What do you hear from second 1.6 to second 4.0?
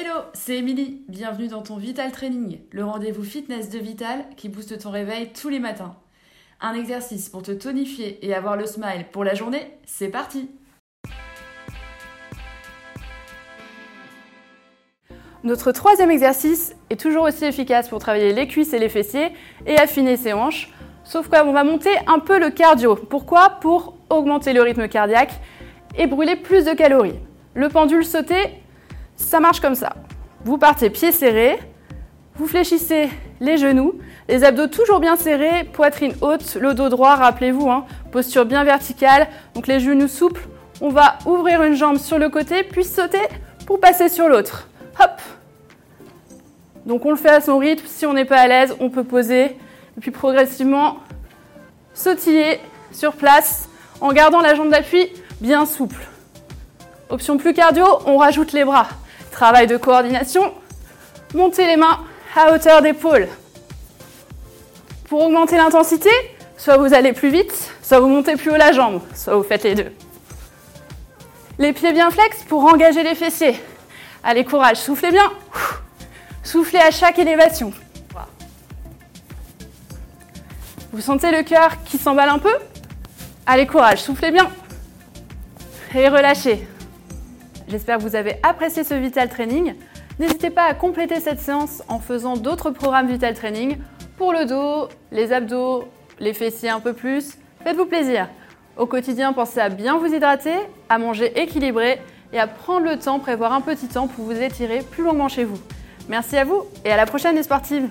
ton Vital Training, le rendez-vous fitness de